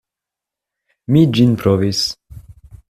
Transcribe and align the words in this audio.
Mi 1.15 1.23
ĝin 1.39 1.55
provis. 1.65 2.03